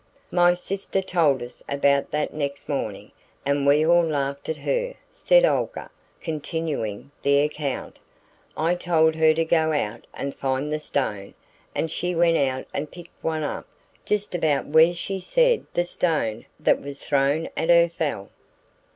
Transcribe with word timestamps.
"My 0.31 0.55
sister 0.55 0.99
told 1.03 1.43
us 1.43 1.61
about 1.69 2.09
that 2.09 2.33
next 2.33 2.67
morning, 2.67 3.11
and 3.45 3.67
we 3.67 3.85
all 3.85 4.03
laughed 4.03 4.49
at 4.49 4.57
her," 4.57 4.95
said 5.11 5.45
Olga, 5.45 5.91
continuing 6.21 7.11
the 7.21 7.37
account. 7.41 7.99
"I 8.57 8.73
told 8.73 9.13
her 9.13 9.35
to 9.35 9.45
go 9.45 9.73
out 9.73 10.07
and 10.15 10.33
find 10.35 10.73
the 10.73 10.79
stone, 10.79 11.35
and 11.75 11.91
she 11.91 12.15
went 12.15 12.37
out 12.37 12.65
and 12.73 12.89
picked 12.89 13.23
one 13.23 13.43
up 13.43 13.67
just 14.03 14.33
about 14.33 14.65
where 14.65 14.95
she 14.95 15.19
said 15.19 15.67
the 15.75 15.85
stone 15.85 16.47
that 16.59 16.81
was 16.81 16.97
thrown 16.97 17.47
at 17.55 17.69
her 17.69 17.87
fell." 17.87 18.31